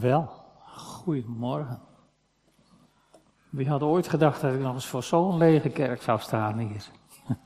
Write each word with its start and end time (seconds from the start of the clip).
Wel, 0.00 0.30
goedemorgen. 0.76 1.80
Wie 3.50 3.68
had 3.68 3.82
ooit 3.82 4.08
gedacht 4.08 4.40
dat 4.40 4.52
ik 4.52 4.60
nog 4.60 4.74
eens 4.74 4.86
voor 4.86 5.02
zo'n 5.02 5.36
lege 5.36 5.68
kerk 5.68 6.02
zou 6.02 6.20
staan 6.20 6.58
hier? 6.58 6.84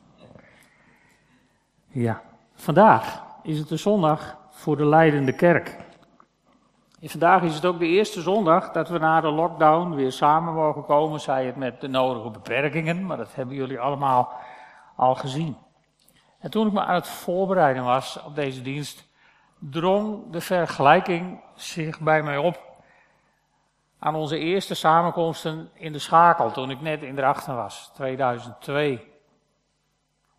ja, 2.07 2.23
vandaag 2.55 3.23
is 3.43 3.59
het 3.59 3.69
de 3.69 3.77
zondag 3.77 4.37
voor 4.51 4.77
de 4.77 4.87
leidende 4.87 5.33
kerk. 5.33 5.79
En 7.01 7.09
vandaag 7.09 7.43
is 7.43 7.55
het 7.55 7.65
ook 7.65 7.79
de 7.79 7.87
eerste 7.87 8.21
zondag 8.21 8.73
dat 8.73 8.89
we 8.89 8.99
na 8.99 9.21
de 9.21 9.31
lockdown 9.31 9.95
weer 9.95 10.13
samen 10.13 10.55
mogen 10.55 10.85
komen, 10.85 11.21
zij 11.21 11.47
het 11.47 11.57
met 11.57 11.81
de 11.81 11.89
nodige 11.89 12.31
beperkingen, 12.31 13.07
maar 13.07 13.17
dat 13.17 13.35
hebben 13.35 13.55
jullie 13.55 13.81
allemaal 13.81 14.33
al 14.97 15.15
gezien. 15.15 15.57
En 16.39 16.51
toen 16.51 16.67
ik 16.67 16.73
me 16.73 16.81
aan 16.81 16.95
het 16.95 17.09
voorbereiden 17.09 17.85
was 17.85 18.23
op 18.23 18.35
deze 18.35 18.63
dienst, 18.63 19.11
drong 19.71 20.31
de 20.31 20.41
vergelijking 20.41 21.41
zich 21.55 22.01
bij 22.01 22.23
mij 22.23 22.37
op 22.37 22.71
aan 23.99 24.15
onze 24.15 24.39
eerste 24.39 24.75
samenkomsten 24.75 25.71
in 25.75 25.93
de 25.93 25.99
schakel 25.99 26.51
toen 26.51 26.71
ik 26.71 26.81
net 26.81 27.03
in 27.03 27.15
Drachten 27.15 27.57
was, 27.57 27.91
2002. 27.95 29.11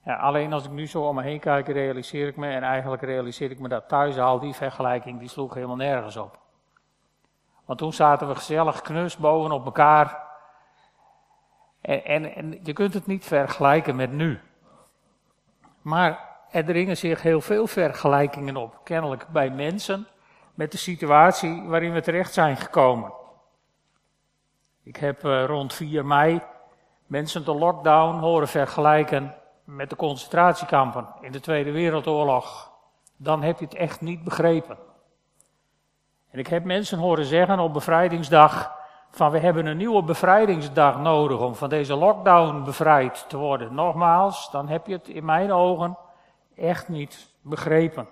Ja, 0.05 0.15
alleen 0.15 0.53
als 0.53 0.65
ik 0.65 0.71
nu 0.71 0.87
zo 0.87 1.07
om 1.07 1.15
me 1.15 1.21
heen 1.21 1.39
kijk, 1.39 1.67
realiseer 1.67 2.27
ik 2.27 2.35
me, 2.35 2.47
en 2.47 2.63
eigenlijk 2.63 3.01
realiseer 3.01 3.51
ik 3.51 3.59
me 3.59 3.67
dat 3.67 3.87
thuis 3.87 4.17
al, 4.17 4.39
die 4.39 4.53
vergelijking 4.53 5.19
die 5.19 5.29
sloeg 5.29 5.53
helemaal 5.53 5.75
nergens 5.75 6.17
op. 6.17 6.39
Want 7.65 7.79
toen 7.79 7.93
zaten 7.93 8.27
we 8.27 8.35
gezellig 8.35 8.81
knus 8.81 9.17
bovenop 9.17 9.65
elkaar. 9.65 10.21
En, 11.81 12.35
en 12.35 12.59
je 12.63 12.73
kunt 12.73 12.93
het 12.93 13.07
niet 13.07 13.25
vergelijken 13.25 13.95
met 13.95 14.11
nu. 14.11 14.39
Maar 15.81 16.32
er 16.53 16.65
dringen 16.65 16.97
zich 16.97 17.21
heel 17.21 17.41
veel 17.41 17.67
vergelijkingen 17.67 18.57
op, 18.57 18.79
kennelijk 18.83 19.27
bij 19.27 19.49
mensen, 19.49 20.07
met 20.53 20.71
de 20.71 20.77
situatie 20.77 21.63
waarin 21.63 21.93
we 21.93 22.01
terecht 22.01 22.33
zijn 22.33 22.57
gekomen. 22.57 23.13
Ik 24.83 24.95
heb 24.95 25.23
uh, 25.23 25.45
rond 25.45 25.73
4 25.73 26.05
mei 26.05 26.41
mensen 27.05 27.45
de 27.45 27.53
lockdown 27.53 28.19
horen 28.19 28.47
vergelijken 28.47 29.35
met 29.63 29.89
de 29.89 29.95
concentratiekampen 29.95 31.07
in 31.21 31.31
de 31.31 31.39
Tweede 31.39 31.71
Wereldoorlog. 31.71 32.71
Dan 33.17 33.41
heb 33.41 33.59
je 33.59 33.65
het 33.65 33.75
echt 33.75 34.01
niet 34.01 34.23
begrepen. 34.23 34.77
En 36.29 36.39
ik 36.39 36.47
heb 36.47 36.63
mensen 36.63 36.97
horen 36.97 37.25
zeggen 37.25 37.59
op 37.59 37.73
bevrijdingsdag 37.73 38.71
van 39.11 39.31
we 39.31 39.39
hebben 39.39 39.65
een 39.65 39.77
nieuwe 39.77 40.03
bevrijdingsdag 40.03 40.99
nodig 40.99 41.39
om 41.39 41.55
van 41.55 41.69
deze 41.69 41.95
lockdown 41.95 42.63
bevrijd 42.63 43.25
te 43.27 43.37
worden. 43.37 43.73
Nogmaals, 43.73 44.51
dan 44.51 44.67
heb 44.67 44.87
je 44.87 44.93
het 44.93 45.07
in 45.07 45.25
mijn 45.25 45.51
ogen 45.51 45.97
echt 46.55 46.87
niet 46.87 47.29
begrepen. 47.41 48.07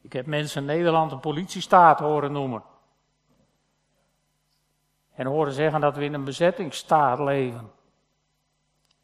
Ik 0.00 0.12
heb 0.12 0.26
mensen 0.26 0.64
Nederland 0.64 1.12
een 1.12 1.20
politiestaat 1.20 1.98
horen 1.98 2.32
noemen. 2.32 2.62
En 5.14 5.26
horen 5.26 5.52
zeggen 5.52 5.80
dat 5.80 5.96
we 5.96 6.04
in 6.04 6.14
een 6.14 6.24
bezettingsstaat 6.24 7.18
leven. 7.18 7.72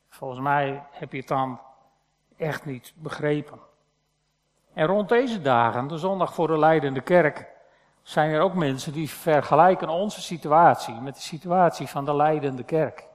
Volgens 0.09 0.41
mij 0.41 0.87
heb 0.91 1.13
je 1.13 1.19
het 1.19 1.29
dan 1.29 1.61
echt 2.37 2.65
niet 2.65 2.93
begrepen. 2.97 3.59
En 4.73 4.87
rond 4.87 5.09
deze 5.09 5.41
dagen, 5.41 5.89
de 5.89 5.99
zondag 5.99 6.35
voor 6.35 6.47
de 6.47 6.59
leidende 6.59 7.01
kerk, 7.01 7.47
zijn 8.03 8.31
er 8.31 8.41
ook 8.41 8.55
mensen 8.55 8.93
die 8.93 9.11
vergelijken 9.11 9.89
onze 9.89 10.21
situatie 10.21 10.95
met 10.95 11.15
de 11.15 11.21
situatie 11.21 11.87
van 11.87 12.05
de 12.05 12.15
leidende 12.15 12.65
kerk. 12.65 13.09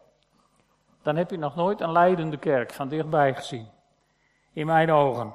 Dan 1.01 1.15
heb 1.15 1.29
je 1.29 1.37
nog 1.37 1.55
nooit 1.55 1.81
een 1.81 1.91
leidende 1.91 2.37
kerk 2.37 2.73
van 2.73 2.87
dichtbij 2.87 3.35
gezien 3.35 3.74
in 4.55 4.65
mijn 4.65 4.91
ogen. 4.91 5.33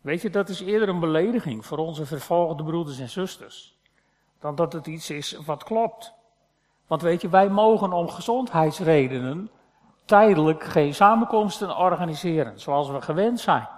Weet 0.00 0.22
je, 0.22 0.30
dat 0.30 0.48
is 0.48 0.60
eerder 0.60 0.88
een 0.88 1.00
belediging 1.00 1.66
voor 1.66 1.78
onze 1.78 2.06
vervolgde 2.06 2.64
broeders 2.64 2.98
en 2.98 3.08
zusters, 3.08 3.78
dan 4.40 4.54
dat 4.54 4.72
het 4.72 4.86
iets 4.86 5.10
is 5.10 5.32
wat 5.32 5.64
klopt. 5.64 6.12
Want 6.86 7.02
weet 7.02 7.20
je, 7.20 7.28
wij 7.28 7.48
mogen 7.48 7.92
om 7.92 8.08
gezondheidsredenen 8.08 9.50
tijdelijk 10.04 10.64
geen 10.64 10.94
samenkomsten 10.94 11.76
organiseren, 11.76 12.60
zoals 12.60 12.88
we 12.88 13.00
gewend 13.00 13.40
zijn. 13.40 13.68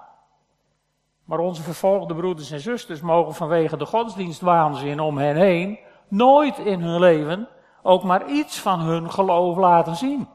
Maar 1.24 1.38
onze 1.38 1.62
vervolgde 1.62 2.14
broeders 2.14 2.50
en 2.50 2.60
zusters 2.60 3.00
mogen 3.00 3.34
vanwege 3.34 3.76
de 3.76 3.86
godsdienstwaanzin 3.86 5.00
om 5.00 5.18
hen 5.18 5.36
heen 5.36 5.78
nooit 6.08 6.58
in 6.58 6.80
hun 6.80 7.00
leven 7.00 7.48
ook 7.82 8.02
maar 8.02 8.28
iets 8.28 8.60
van 8.60 8.80
hun 8.80 9.10
geloof 9.10 9.56
laten 9.56 9.96
zien. 9.96 10.28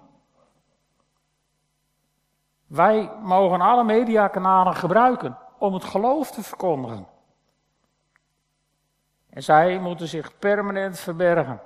Wij 2.75 3.11
mogen 3.21 3.61
alle 3.61 3.83
mediakanalen 3.83 4.75
gebruiken 4.75 5.37
om 5.57 5.73
het 5.73 5.83
geloof 5.83 6.31
te 6.31 6.43
verkondigen. 6.43 7.07
En 9.29 9.43
zij 9.43 9.79
moeten 9.79 10.07
zich 10.07 10.39
permanent 10.39 10.99
verbergen. 10.99 11.61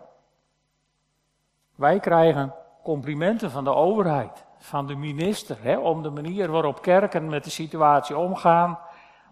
Wij 1.76 2.00
krijgen 2.00 2.54
complimenten 2.84 3.52
van 3.52 3.64
de 3.64 3.74
overheid, 3.74 4.46
van 4.58 4.88
de 4.88 4.96
minister, 4.96 5.58
hè, 5.62 5.78
om 5.78 6.02
de 6.02 6.10
manier 6.10 6.52
waarop 6.52 6.82
kerken 6.82 7.30
met 7.30 7.44
de 7.44 7.50
situatie 7.50 8.18
omgaan. 8.18 8.80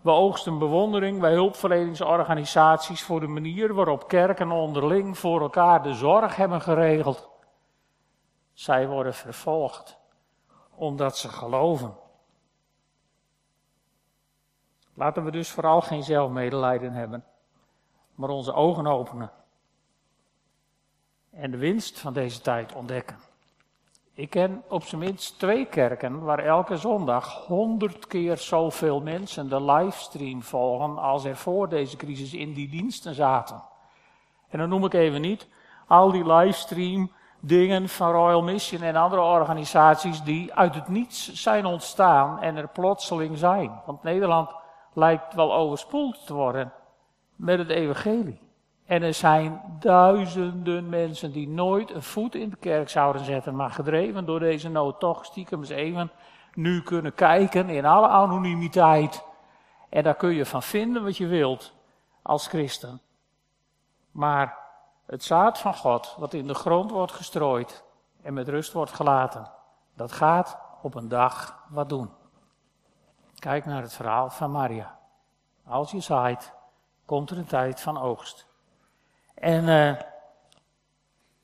We 0.01 0.11
oogsten 0.11 0.59
bewondering 0.59 1.19
bij 1.19 1.33
hulpverleningsorganisaties 1.33 3.03
voor 3.03 3.19
de 3.19 3.27
manier 3.27 3.73
waarop 3.73 4.07
kerken 4.07 4.51
onderling 4.51 5.17
voor 5.17 5.41
elkaar 5.41 5.83
de 5.83 5.93
zorg 5.93 6.35
hebben 6.35 6.61
geregeld. 6.61 7.29
Zij 8.53 8.87
worden 8.87 9.13
vervolgd 9.13 10.05
omdat 10.77 11.17
ze 11.17 11.29
geloven. 11.29 11.95
Laten 14.93 15.23
we 15.23 15.31
dus 15.31 15.49
vooral 15.49 15.81
geen 15.81 16.03
zelfmedelijden 16.03 16.93
hebben, 16.93 17.25
maar 18.15 18.29
onze 18.29 18.53
ogen 18.53 18.87
openen. 18.87 19.31
En 21.29 21.51
de 21.51 21.57
winst 21.57 21.99
van 21.99 22.13
deze 22.13 22.41
tijd 22.41 22.73
ontdekken. 22.73 23.17
Ik 24.13 24.29
ken 24.29 24.63
op 24.67 24.83
zijn 24.83 25.01
minst 25.01 25.39
twee 25.39 25.65
kerken 25.65 26.23
waar 26.23 26.39
elke 26.39 26.77
zondag 26.77 27.45
honderd 27.45 28.07
keer 28.07 28.37
zoveel 28.37 29.01
mensen 29.01 29.49
de 29.49 29.61
livestream 29.61 30.43
volgen 30.43 30.97
als 30.97 31.25
er 31.25 31.37
voor 31.37 31.69
deze 31.69 31.97
crisis 31.97 32.33
in 32.33 32.53
die 32.53 32.69
diensten 32.69 33.15
zaten. 33.15 33.63
En 34.47 34.59
dan 34.59 34.69
noem 34.69 34.85
ik 34.85 34.93
even 34.93 35.21
niet 35.21 35.47
al 35.87 36.11
die 36.11 36.33
livestream 36.33 37.11
dingen 37.39 37.89
van 37.89 38.11
Royal 38.11 38.43
Mission 38.43 38.81
en 38.81 38.95
andere 38.95 39.21
organisaties 39.21 40.21
die 40.21 40.53
uit 40.53 40.75
het 40.75 40.87
niets 40.87 41.33
zijn 41.33 41.65
ontstaan 41.65 42.41
en 42.41 42.55
er 42.55 42.67
plotseling 42.67 43.37
zijn. 43.37 43.81
Want 43.85 44.03
Nederland 44.03 44.49
lijkt 44.93 45.33
wel 45.33 45.53
overspoeld 45.53 46.25
te 46.25 46.33
worden 46.33 46.73
met 47.35 47.59
het 47.59 47.69
evangelie. 47.69 48.39
En 48.85 49.03
er 49.03 49.13
zijn 49.13 49.61
duizenden 49.79 50.89
mensen 50.89 51.31
die 51.31 51.47
nooit 51.47 51.91
een 51.91 52.03
voet 52.03 52.35
in 52.35 52.49
de 52.49 52.55
kerk 52.55 52.89
zouden 52.89 53.25
zetten, 53.25 53.55
maar 53.55 53.69
gedreven 53.69 54.25
door 54.25 54.39
deze 54.39 54.69
nood 54.69 54.99
toch 54.99 55.25
stiekem 55.25 55.63
even 55.63 56.11
nu 56.53 56.81
kunnen 56.81 57.13
kijken 57.13 57.69
in 57.69 57.85
alle 57.85 58.07
anonimiteit. 58.07 59.25
En 59.89 60.03
daar 60.03 60.15
kun 60.15 60.33
je 60.33 60.45
van 60.45 60.63
vinden 60.63 61.03
wat 61.03 61.17
je 61.17 61.27
wilt 61.27 61.73
als 62.21 62.47
christen. 62.47 63.01
Maar 64.11 64.57
het 65.07 65.23
zaad 65.23 65.59
van 65.59 65.75
God, 65.75 66.15
wat 66.17 66.33
in 66.33 66.47
de 66.47 66.53
grond 66.53 66.91
wordt 66.91 67.11
gestrooid 67.11 67.83
en 68.21 68.33
met 68.33 68.47
rust 68.47 68.73
wordt 68.73 68.91
gelaten, 68.91 69.51
dat 69.93 70.11
gaat 70.11 70.57
op 70.81 70.95
een 70.95 71.07
dag 71.07 71.63
wat 71.69 71.89
doen. 71.89 72.09
Kijk 73.39 73.65
naar 73.65 73.81
het 73.81 73.93
verhaal 73.93 74.29
van 74.29 74.51
Maria. 74.51 74.99
Als 75.65 75.91
je 75.91 75.99
zaait, 75.99 76.53
komt 77.05 77.29
er 77.29 77.37
een 77.37 77.45
tijd 77.45 77.81
van 77.81 77.97
oogst. 78.01 78.47
En 79.33 79.63
uh, 79.63 80.01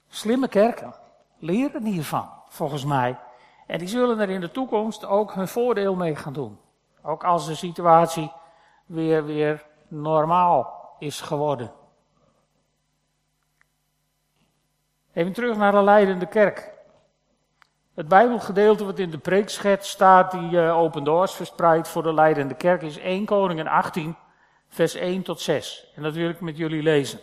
slimme 0.08 0.48
kerken 0.48 0.94
leren 1.38 1.86
hiervan, 1.86 2.30
volgens 2.48 2.86
mij. 2.86 3.20
En 3.68 3.80
die 3.80 3.88
zullen 3.88 4.20
er 4.20 4.30
in 4.30 4.42
de 4.42 4.52
toekomst 4.52 5.06
ook 5.06 5.34
hun 5.34 5.48
voordeel 5.48 5.96
mee 5.96 6.16
gaan 6.16 6.34
doen. 6.34 6.60
Ook 7.02 7.24
als 7.24 7.46
de 7.46 7.56
situatie 7.56 8.32
weer, 8.86 9.26
weer 9.26 9.66
normaal 9.88 10.94
is 11.00 11.22
geworden. 11.22 11.72
Even 15.14 15.34
terug 15.34 15.58
naar 15.58 15.72
de 15.72 15.84
leidende 15.84 16.26
kerk. 16.26 16.72
Het 17.94 18.08
Bijbelgedeelte 18.08 18.86
wat 18.86 19.00
in 19.00 19.10
de 19.10 19.18
preekschets 19.18 19.90
staat, 19.90 20.32
die 20.32 20.52
uh, 20.52 20.78
Open 20.78 21.04
Doors 21.04 21.34
verspreidt 21.34 21.88
voor 21.88 22.04
de 22.04 22.14
leidende 22.14 22.54
kerk, 22.54 22.82
is 22.82 22.98
1 22.98 23.26
Koningen 23.26 23.68
18, 23.68 24.16
vers 24.68 24.94
1 24.94 25.24
tot 25.24 25.42
6. 25.42 25.92
En 25.96 26.04
dat 26.04 26.14
wil 26.14 26.30
ik 26.30 26.42
met 26.42 26.58
jullie 26.58 26.84
lezen. 26.84 27.20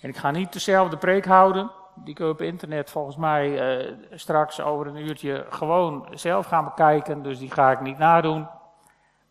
En 0.00 0.08
ik 0.08 0.16
ga 0.16 0.30
niet 0.30 0.52
dezelfde 0.52 0.96
preek 0.96 1.26
houden. 1.26 1.70
Die 1.94 2.14
kun 2.14 2.26
je 2.26 2.32
op 2.32 2.40
internet 2.40 2.90
volgens 2.90 3.16
mij 3.16 3.78
uh, 3.78 3.94
straks 4.12 4.60
over 4.60 4.86
een 4.86 4.96
uurtje 4.96 5.46
gewoon 5.50 6.08
zelf 6.10 6.46
gaan 6.46 6.64
bekijken. 6.64 7.22
Dus 7.22 7.38
die 7.38 7.50
ga 7.50 7.70
ik 7.70 7.80
niet 7.80 7.98
nadoen. 7.98 8.48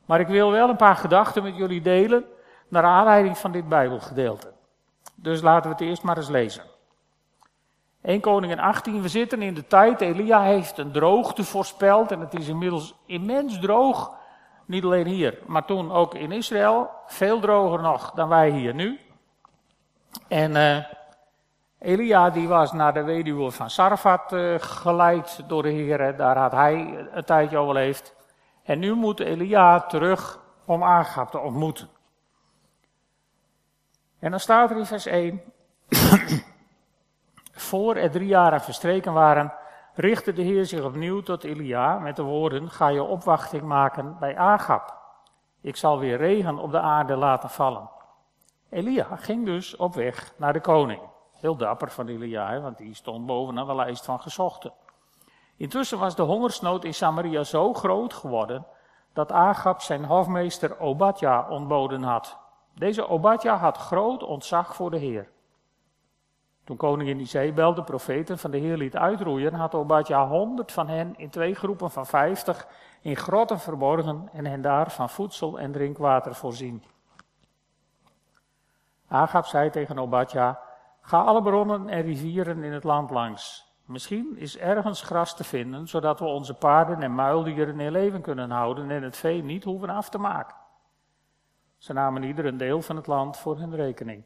Maar 0.06 0.20
ik 0.20 0.28
wil 0.28 0.52
wel 0.52 0.70
een 0.70 0.76
paar 0.76 0.96
gedachten 0.96 1.44
met 1.44 1.56
jullie 1.56 1.82
delen. 1.82 2.26
Naar 2.68 2.84
aanleiding 2.84 3.38
van 3.38 3.52
dit 3.52 3.70
Bijbelgedeelte. 3.70 4.54
Dus 5.16 5.42
laten 5.42 5.70
we 5.70 5.76
het 5.76 5.86
eerst 5.86 6.04
maar 6.04 6.18
eens 6.18 6.30
lezen. 6.30 6.64
1 8.08 8.22
Koningin 8.22 8.60
18, 8.60 9.02
we 9.02 9.08
zitten 9.08 9.42
in 9.42 9.54
de 9.54 9.68
tijd, 9.68 10.02
Elia 10.02 10.42
heeft 10.42 10.78
een 10.78 10.92
droogte 10.92 11.44
voorspeld 11.44 12.12
en 12.12 12.20
het 12.20 12.34
is 12.34 12.48
inmiddels 12.48 12.96
immens 13.06 13.60
droog 13.60 14.12
Niet 14.66 14.84
alleen 14.84 15.06
hier, 15.06 15.40
maar 15.46 15.66
toen 15.66 15.92
ook 15.92 16.14
in 16.16 16.32
Israël. 16.32 16.90
Veel 17.06 17.40
droger 17.40 17.82
nog 17.82 18.12
dan 18.12 18.30
wij 18.30 18.50
hier 18.50 18.74
nu. 18.74 19.00
En 20.28 20.52
uh, 20.52 20.84
Elia 21.80 22.30
die 22.30 22.48
was 22.48 22.72
naar 22.72 22.94
de 22.94 23.04
weduwe 23.04 23.52
van 23.52 23.70
Sarfat 23.70 24.34
uh, 24.34 24.56
geleid 24.60 25.44
door 25.48 25.64
de 25.64 25.70
Heer. 25.70 26.18
Daar 26.18 26.38
had 26.38 26.52
hij 26.52 27.08
een 27.12 27.24
tijdje 27.24 27.58
overleefd. 27.58 28.16
En 28.64 28.80
nu 28.80 28.94
moet 28.94 29.20
Elia 29.20 29.80
terug 29.80 30.40
om 30.66 30.84
Agab 30.84 31.32
te 31.32 31.40
ontmoeten. 31.40 31.90
En 34.20 34.32
dan 34.32 34.40
staat 34.40 34.72
er 34.72 34.78
in 34.78 34.86
vers 34.86 35.06
1. 35.06 35.42
Voor 37.58 37.96
er 37.96 38.12
drie 38.12 38.28
jaren 38.28 38.62
verstreken 38.62 39.14
waren, 39.14 39.54
richtte 39.94 40.34
de 40.34 40.42
Heer 40.42 40.66
zich 40.66 40.84
opnieuw 40.84 41.22
tot 41.22 41.44
Elia 41.44 42.00
met 42.00 42.16
de 42.16 42.22
woorden: 42.22 42.70
Ga 42.70 42.88
je 42.88 43.04
opwachting 43.04 43.64
maken 43.64 44.18
bij 44.20 44.38
Agab. 44.38 44.98
Ik 45.62 45.76
zal 45.76 46.00
weer 46.00 46.18
regen 46.18 46.58
op 46.58 46.72
de 46.72 46.80
aarde 46.80 47.16
laten 47.16 47.50
vallen. 47.50 47.90
Elia 48.70 49.16
ging 49.16 49.46
dus 49.46 49.76
op 49.76 49.94
weg 49.94 50.34
naar 50.36 50.54
de 50.54 50.62
koning. 50.62 51.02
Heel 51.34 51.56
dapper 51.56 51.92
van 51.92 52.08
Elia, 52.08 52.60
want 52.60 52.78
die 52.78 52.94
stond 52.94 53.26
bovenaan 53.26 53.68
de 53.68 53.76
lijst 53.76 54.06
van 54.06 54.20
gezochten. 54.20 54.74
Intussen 55.56 56.00
was 56.00 56.16
de 56.16 56.22
hongersnood 56.22 56.84
in 56.84 56.94
Samaria 56.94 57.44
zo 57.44 57.74
groot 57.74 58.14
geworden 58.14 58.66
dat 59.14 59.32
Agab 59.32 59.82
zijn 59.82 60.06
hofmeester 60.06 60.80
Obadja 60.80 61.48
ontboden 61.50 62.04
had. 62.04 62.38
Deze 62.74 63.08
Obadja 63.08 63.58
had 63.58 63.78
groot 63.78 64.24
ontzag 64.24 64.76
voor 64.76 64.92
de 64.92 64.98
Heer. 64.98 65.36
Toen 66.68 66.78
koningin 66.78 67.20
Isabel 67.20 67.74
de 67.74 67.84
profeten 67.84 68.38
van 68.38 68.52
de 68.52 68.58
Heer 68.58 68.78
liet 68.78 68.96
uitroeien, 68.96 69.54
had 69.54 69.76
Obadja 69.76 70.28
honderd 70.28 70.72
van 70.72 70.88
hen 70.88 71.14
in 71.18 71.30
twee 71.30 71.56
groepen 71.56 71.92
van 71.92 72.06
vijftig 72.06 72.68
in 73.02 73.16
grotten 73.16 73.60
verborgen 73.60 74.30
en 74.34 74.46
hen 74.46 74.62
daar 74.62 74.92
van 74.92 75.10
voedsel 75.10 75.60
en 75.60 75.72
drinkwater 75.72 76.36
voorzien. 76.36 76.84
Agab 79.08 79.46
zei 79.46 79.70
tegen 79.70 80.00
Obadja, 80.00 80.60
ga 81.02 81.22
alle 81.22 81.42
bronnen 81.42 81.90
en 81.90 82.02
rivieren 82.02 82.64
in 82.64 82.74
het 82.74 82.84
land 82.84 83.10
langs. 83.10 83.74
Misschien 83.86 84.38
is 84.38 84.58
ergens 84.58 85.02
gras 85.02 85.36
te 85.36 85.44
vinden, 85.44 85.88
zodat 85.88 86.20
we 86.20 86.26
onze 86.26 86.54
paarden 86.54 87.02
en 87.02 87.16
muildieren 87.16 87.80
in 87.80 87.92
leven 87.92 88.22
kunnen 88.22 88.52
houden 88.52 88.92
en 88.92 89.04
het 89.04 89.18
vee 89.18 89.44
niet 89.44 89.64
hoeven 89.64 89.90
af 89.90 90.10
te 90.10 90.18
maken. 90.18 90.56
Ze 91.78 91.94
namen 91.94 92.24
ieder 92.24 92.46
een 92.46 92.58
deel 92.58 92.82
van 92.82 92.96
het 92.96 93.08
land 93.08 93.38
voor 93.38 93.58
hun 93.58 93.76
rekening. 93.76 94.24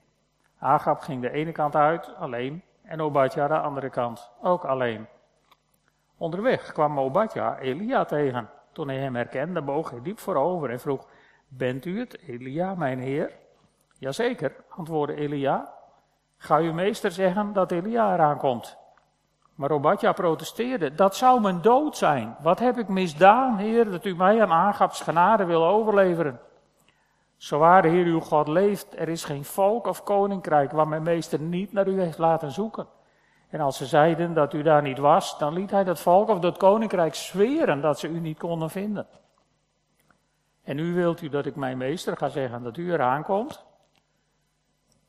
Agab 0.64 1.00
ging 1.02 1.22
de 1.22 1.32
ene 1.32 1.52
kant 1.52 1.76
uit, 1.76 2.16
alleen, 2.16 2.64
en 2.84 3.02
Obadja 3.02 3.48
de 3.48 3.60
andere 3.60 3.90
kant, 3.90 4.32
ook 4.42 4.64
alleen. 4.66 5.08
Onderweg 6.18 6.72
kwam 6.72 7.00
Obadja 7.00 7.58
Elia 7.58 8.06
tegen. 8.06 8.50
Toen 8.72 8.88
hij 8.88 8.98
hem 8.98 9.16
herkende, 9.16 9.62
boog 9.62 9.90
hij 9.90 10.02
diep 10.02 10.20
voorover 10.20 10.70
en 10.70 10.80
vroeg, 10.80 11.08
Bent 11.48 11.86
u 11.86 12.00
het, 12.00 12.20
Elia, 12.28 12.76
mijn 12.76 13.00
heer? 13.00 13.32
Jazeker, 13.98 14.56
antwoordde 14.70 15.16
Elia. 15.16 15.74
Ga 16.38 16.58
uw 16.58 16.74
meester 16.74 17.12
zeggen 17.12 17.54
dat 17.54 17.72
Elia 17.72 18.14
eraan 18.14 18.38
komt. 18.38 18.78
Maar 19.56 19.72
Obadja 19.72 20.12
protesteerde, 20.12 20.96
dat 20.96 21.16
zou 21.16 21.42
mijn 21.42 21.62
dood 21.62 21.98
zijn. 21.98 22.36
Wat 22.42 22.60
heb 22.60 22.78
ik 22.78 22.88
misdaan, 22.88 23.58
heer, 23.58 23.92
dat 23.92 24.06
u 24.06 24.16
mij 24.16 24.42
aan 24.42 24.52
Agabs 24.52 25.02
genade 25.02 25.46
wil 25.46 25.66
overleveren? 25.66 26.40
Zo 27.42 27.58
waar 27.58 27.82
de 27.82 27.88
Heer 27.88 28.06
uw 28.06 28.20
God 28.20 28.48
leeft, 28.48 29.00
er 29.00 29.10
is 29.10 29.24
geen 29.24 29.46
volk 29.46 29.88
of 29.88 30.04
koninkrijk 30.04 30.72
waar 30.72 30.88
mijn 30.88 31.04
meester 31.04 31.40
niet 31.40 31.74
naar 31.74 31.88
u 31.88 32.02
heeft 32.02 32.18
laten 32.18 32.52
zoeken. 32.52 32.88
En 33.50 33.60
als 33.60 33.78
ze 33.78 33.86
zeiden 33.86 34.34
dat 34.34 34.54
u 34.54 34.62
daar 34.62 34.82
niet 34.82 34.98
was, 34.98 35.38
dan 35.38 35.54
liet 35.54 35.72
hij 35.72 35.84
dat 35.84 36.00
volk 36.00 36.30
of 36.30 36.40
dat 36.40 36.58
koninkrijk 36.58 37.16
zweren 37.16 37.82
dat 37.82 38.00
ze 38.00 38.08
u 38.08 38.20
niet 38.20 38.38
konden 38.38 38.70
vinden. 38.70 39.08
En 40.64 40.76
nu 40.76 40.94
wilt 40.94 41.22
u 41.22 41.30
dat 41.30 41.46
ik 41.46 41.56
mijn 41.56 41.78
meester 41.78 42.18
ga 42.18 42.30
zeggen 42.30 42.64
dat 42.64 42.78
u 42.78 42.94
eraan 42.94 43.24
komt? 43.24 43.66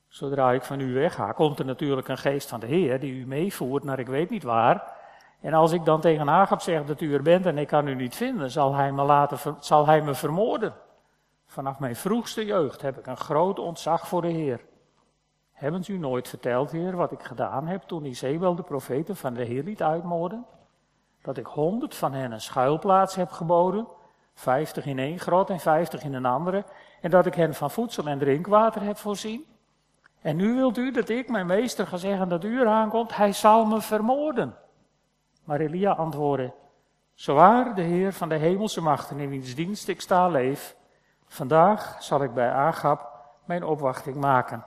Zodra 0.08 0.52
ik 0.52 0.62
van 0.62 0.80
u 0.80 0.94
wegga, 0.94 1.32
komt 1.32 1.58
er 1.58 1.64
natuurlijk 1.64 2.08
een 2.08 2.18
geest 2.18 2.48
van 2.48 2.60
de 2.60 2.66
Heer 2.66 3.00
die 3.00 3.14
u 3.14 3.26
meevoert 3.26 3.84
naar 3.84 3.98
ik 3.98 4.08
weet 4.08 4.30
niet 4.30 4.42
waar. 4.42 4.92
En 5.40 5.54
als 5.54 5.72
ik 5.72 5.84
dan 5.84 6.00
tegen 6.00 6.28
Agab 6.28 6.60
zeg 6.60 6.84
dat 6.84 7.00
u 7.00 7.14
er 7.14 7.22
bent 7.22 7.46
en 7.46 7.58
ik 7.58 7.68
kan 7.68 7.88
u 7.88 7.94
niet 7.94 8.16
vinden, 8.16 8.50
zal 8.50 8.74
hij 8.74 8.92
me, 8.92 9.02
laten, 9.02 9.56
zal 9.60 9.86
hij 9.86 10.02
me 10.02 10.14
vermoorden. 10.14 10.74
Vanaf 11.52 11.78
mijn 11.78 11.96
vroegste 11.96 12.44
jeugd 12.44 12.82
heb 12.82 12.98
ik 12.98 13.06
een 13.06 13.16
groot 13.16 13.58
ontzag 13.58 14.08
voor 14.08 14.22
de 14.22 14.28
Heer. 14.28 14.60
Hebben 15.52 15.84
u 15.88 15.98
nooit 15.98 16.28
verteld, 16.28 16.70
Heer, 16.70 16.96
wat 16.96 17.12
ik 17.12 17.22
gedaan 17.22 17.66
heb 17.66 17.82
toen 17.82 18.04
Izebel 18.04 18.54
de 18.54 18.62
profeten 18.62 19.16
van 19.16 19.34
de 19.34 19.44
Heer 19.44 19.62
liet 19.62 19.82
uitmoorden? 19.82 20.46
Dat 21.22 21.36
ik 21.36 21.46
honderd 21.46 21.94
van 21.94 22.12
hen 22.12 22.32
een 22.32 22.40
schuilplaats 22.40 23.14
heb 23.14 23.30
geboden, 23.30 23.86
vijftig 24.34 24.86
in 24.86 24.98
één 24.98 25.18
grot 25.18 25.50
en 25.50 25.60
vijftig 25.60 26.02
in 26.02 26.14
een 26.14 26.26
andere, 26.26 26.64
en 27.00 27.10
dat 27.10 27.26
ik 27.26 27.34
hen 27.34 27.54
van 27.54 27.70
voedsel 27.70 28.06
en 28.06 28.18
drinkwater 28.18 28.82
heb 28.82 28.96
voorzien? 28.96 29.46
En 30.20 30.36
nu 30.36 30.54
wilt 30.54 30.78
u 30.78 30.90
dat 30.90 31.08
ik 31.08 31.28
mijn 31.28 31.46
meester 31.46 31.86
ga 31.86 31.96
zeggen 31.96 32.28
dat 32.28 32.44
u 32.44 32.60
eraan 32.60 32.88
komt, 32.88 33.16
hij 33.16 33.32
zal 33.32 33.64
me 33.64 33.80
vermoorden. 33.80 34.56
Maar 35.44 35.60
Elia 35.60 35.92
antwoordde, 35.92 36.52
zowaar 37.14 37.74
de 37.74 37.82
Heer 37.82 38.12
van 38.12 38.28
de 38.28 38.36
hemelse 38.36 38.80
machten 38.80 39.18
in 39.18 39.28
wiens 39.28 39.54
dienst 39.54 39.88
ik 39.88 40.00
sta 40.00 40.28
leef, 40.28 40.76
Vandaag 41.32 42.02
zal 42.02 42.22
ik 42.22 42.34
bij 42.34 42.50
Agab 42.52 43.10
mijn 43.44 43.64
opwachting 43.64 44.16
maken. 44.16 44.66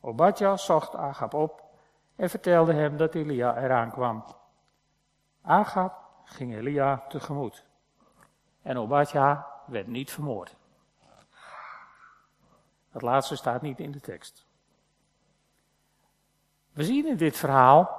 Obadja 0.00 0.56
zocht 0.56 0.94
Agab 0.94 1.34
op 1.34 1.62
en 2.16 2.30
vertelde 2.30 2.72
hem 2.72 2.96
dat 2.96 3.14
Elia 3.14 3.56
eraan 3.56 3.90
kwam. 3.90 4.24
Agab 5.42 5.92
ging 6.24 6.54
Elia 6.54 7.04
tegemoet. 7.08 7.64
En 8.62 8.78
Obadja 8.78 9.46
werd 9.66 9.86
niet 9.86 10.12
vermoord. 10.12 10.56
Dat 12.92 13.02
laatste 13.02 13.36
staat 13.36 13.62
niet 13.62 13.80
in 13.80 13.90
de 13.90 14.00
tekst. 14.00 14.46
We 16.72 16.84
zien 16.84 17.06
in 17.06 17.16
dit 17.16 17.36
verhaal 17.36 17.90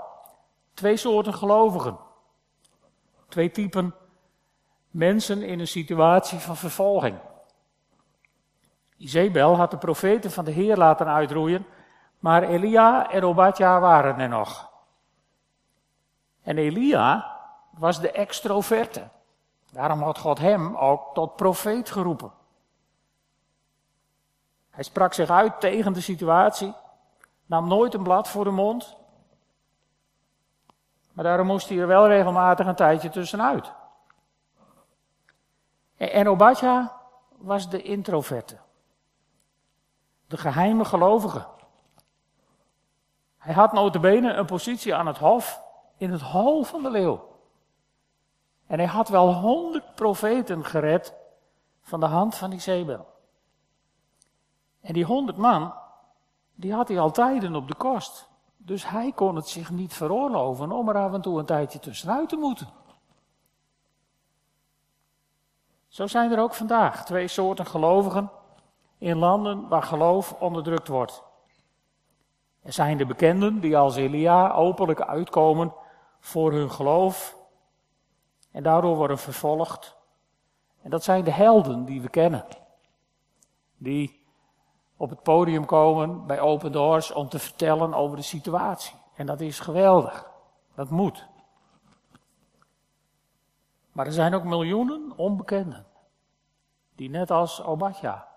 twee 0.74 0.98
soorten 0.98 1.34
gelovigen. 1.34 1.98
Twee 3.28 3.52
typen 3.52 3.96
mensen 4.90 5.42
in 5.42 5.60
een 5.60 5.68
situatie 5.68 6.40
van 6.40 6.56
vervolging. 6.56 7.32
Izebel 9.04 9.56
had 9.56 9.72
de 9.72 9.78
profeten 9.78 10.32
van 10.32 10.46
de 10.46 10.52
Heer 10.52 10.78
laten 10.78 11.08
uitroeien, 11.08 11.66
maar 12.20 12.44
Elia 12.44 13.10
en 13.10 13.24
Obadja 13.24 13.80
waren 13.80 14.20
er 14.20 14.30
nog. 14.30 14.72
En 16.42 16.58
Elia 16.58 17.38
was 17.70 18.00
de 18.00 18.12
extroverte. 18.12 19.08
Daarom 19.72 20.02
had 20.02 20.18
God 20.18 20.40
hem 20.40 20.76
ook 20.76 21.14
tot 21.14 21.36
profeet 21.36 21.90
geroepen. 21.90 22.32
Hij 24.70 24.84
sprak 24.84 25.14
zich 25.14 25.30
uit 25.30 25.60
tegen 25.60 25.94
de 25.94 26.02
situatie, 26.02 26.74
nam 27.46 27.68
nooit 27.68 27.94
een 27.94 28.04
blad 28.04 28.28
voor 28.28 28.44
de 28.44 28.52
mond. 28.52 28.98
Maar 31.14 31.24
daarom 31.24 31.48
moest 31.48 31.70
hij 31.70 31.78
er 31.78 31.88
wel 31.88 32.08
regelmatig 32.08 32.68
een 32.68 32.76
tijdje 32.76 33.10
tussenuit. 33.10 33.72
En 35.98 36.30
Obadja 36.30 37.02
was 37.38 37.70
de 37.70 37.82
introverte 37.82 38.58
de 40.34 40.40
geheime 40.40 40.86
gelovige. 40.86 41.46
Hij 43.38 43.54
had 43.54 43.74
notabene 43.74 44.34
een 44.34 44.46
positie 44.46 44.96
aan 44.96 45.08
het 45.08 45.18
hof, 45.18 45.62
in 45.98 46.12
het 46.12 46.22
hol 46.22 46.64
van 46.64 46.84
de 46.84 46.90
leeuw. 46.90 47.28
En 48.68 48.78
hij 48.78 48.88
had 48.88 49.10
wel 49.10 49.34
honderd 49.34 49.96
profeten 49.96 50.66
gered 50.66 51.14
van 51.82 52.00
de 52.00 52.06
hand 52.06 52.36
van 52.36 52.50
die 52.50 52.60
Zebel. 52.60 53.08
En 54.82 54.94
die 54.94 55.06
honderd 55.06 55.38
man, 55.38 55.74
die 56.56 56.74
had 56.74 56.88
hij 56.88 57.00
altijd 57.00 57.56
op 57.56 57.68
de 57.68 57.76
kost. 57.76 58.30
Dus 58.58 58.90
hij 58.90 59.12
kon 59.12 59.36
het 59.36 59.48
zich 59.48 59.70
niet 59.70 59.94
veroorloven 59.94 60.72
om 60.72 60.90
er 60.90 60.98
af 60.98 61.14
en 61.14 61.22
toe 61.22 61.40
een 61.40 61.46
tijdje 61.46 61.80
tussenuit 61.80 62.30
te 62.30 62.36
moeten. 62.36 62.68
Zo 65.88 66.08
zijn 66.08 66.32
er 66.32 66.40
ook 66.40 66.54
vandaag 66.54 67.06
twee 67.06 67.28
soorten 67.28 67.66
gelovigen 67.66 68.32
in 69.04 69.18
landen 69.18 69.68
waar 69.68 69.84
geloof 69.84 70.34
onderdrukt 70.40 70.88
wordt. 70.88 71.24
Er 72.62 72.74
zijn 72.74 72.98
de 72.98 73.06
bekenden 73.06 73.60
die 73.60 73.78
als 73.78 73.96
Elia 73.96 74.52
openlijk 74.52 75.02
uitkomen 75.02 75.74
voor 76.20 76.52
hun 76.52 76.72
geloof 76.72 77.38
en 78.52 78.64
daardoor 78.64 78.96
worden 78.96 79.18
vervolgd. 79.18 79.98
En 80.82 80.90
dat 80.90 81.04
zijn 81.04 81.24
de 81.24 81.32
helden 81.32 81.86
die 81.86 82.02
we 82.02 82.10
kennen. 82.10 82.46
Die 83.78 84.26
op 84.98 85.10
het 85.10 85.24
podium 85.24 85.66
komen 85.66 86.26
bij 86.26 86.40
Open 86.40 86.72
Doors 86.72 87.12
om 87.12 87.30
te 87.30 87.40
vertellen 87.40 87.94
over 87.94 88.18
de 88.18 88.24
situatie. 88.24 88.96
En 89.16 89.26
dat 89.26 89.42
is 89.42 89.60
geweldig. 89.60 90.30
Dat 90.76 90.90
moet. 90.90 91.28
Maar 93.92 94.06
er 94.06 94.12
zijn 94.12 94.34
ook 94.34 94.44
miljoenen 94.44 95.14
onbekenden. 95.16 95.86
Die 96.96 97.10
net 97.10 97.32
als 97.32 97.64
Obadja 97.64 98.32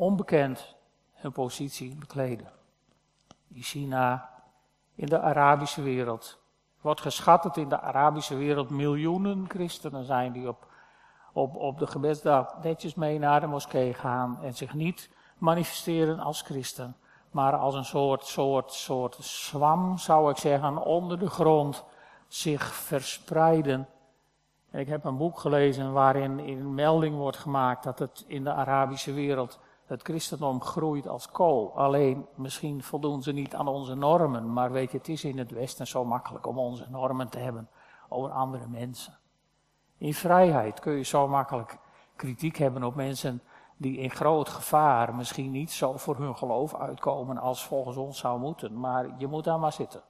onbekend 0.00 0.76
hun 1.12 1.32
positie 1.32 1.96
bekleden. 1.96 2.48
In 3.48 3.62
China, 3.62 4.30
in 4.94 5.06
de 5.06 5.20
Arabische 5.20 5.82
wereld. 5.82 6.38
Wordt 6.80 7.00
geschat 7.00 7.42
dat 7.42 7.56
in 7.56 7.68
de 7.68 7.80
Arabische 7.80 8.36
wereld 8.36 8.70
miljoenen 8.70 9.44
christenen 9.48 10.04
zijn 10.04 10.32
die 10.32 10.48
op, 10.48 10.66
op, 11.32 11.56
op 11.56 11.78
de 11.78 11.86
gebedsdag 11.86 12.62
netjes 12.62 12.94
mee 12.94 13.18
naar 13.18 13.40
de 13.40 13.46
moskee 13.46 13.94
gaan 13.94 14.38
en 14.42 14.54
zich 14.54 14.74
niet 14.74 15.10
manifesteren 15.38 16.18
als 16.18 16.42
christen, 16.42 16.96
maar 17.30 17.56
als 17.56 17.74
een 17.74 17.84
soort, 17.84 18.26
soort, 18.26 18.72
soort 18.72 19.14
zwam, 19.20 19.98
zou 19.98 20.30
ik 20.30 20.36
zeggen, 20.36 20.84
onder 20.84 21.18
de 21.18 21.30
grond 21.30 21.84
zich 22.28 22.74
verspreiden. 22.74 23.88
ik 24.72 24.88
heb 24.88 25.04
een 25.04 25.16
boek 25.16 25.38
gelezen 25.38 25.92
waarin 25.92 26.38
in 26.38 26.74
melding 26.74 27.16
wordt 27.16 27.36
gemaakt 27.36 27.84
dat 27.84 27.98
het 27.98 28.24
in 28.26 28.44
de 28.44 28.52
Arabische 28.52 29.12
wereld 29.12 29.58
het 29.90 30.02
christendom 30.02 30.62
groeit 30.62 31.08
als 31.08 31.30
kool. 31.30 31.76
Alleen 31.76 32.26
misschien 32.34 32.82
voldoen 32.82 33.22
ze 33.22 33.32
niet 33.32 33.54
aan 33.54 33.68
onze 33.68 33.94
normen, 33.94 34.52
maar 34.52 34.72
weet 34.72 34.90
je, 34.90 34.98
het 34.98 35.08
is 35.08 35.24
in 35.24 35.38
het 35.38 35.50
Westen 35.50 35.86
zo 35.86 36.04
makkelijk 36.04 36.46
om 36.46 36.58
onze 36.58 36.86
normen 36.90 37.28
te 37.28 37.38
hebben 37.38 37.68
over 38.08 38.30
andere 38.30 38.68
mensen. 38.68 39.18
In 39.98 40.14
vrijheid 40.14 40.80
kun 40.80 40.92
je 40.92 41.02
zo 41.02 41.28
makkelijk 41.28 41.78
kritiek 42.16 42.56
hebben 42.56 42.82
op 42.82 42.94
mensen 42.94 43.42
die 43.76 43.98
in 43.98 44.10
groot 44.10 44.48
gevaar 44.48 45.14
misschien 45.14 45.50
niet 45.50 45.70
zo 45.70 45.96
voor 45.96 46.16
hun 46.16 46.36
geloof 46.36 46.74
uitkomen 46.74 47.38
als 47.38 47.64
volgens 47.64 47.96
ons 47.96 48.18
zou 48.18 48.40
moeten. 48.40 48.80
Maar 48.80 49.14
je 49.18 49.26
moet 49.26 49.44
daar 49.44 49.58
maar 49.58 49.72
zitten. 49.72 50.02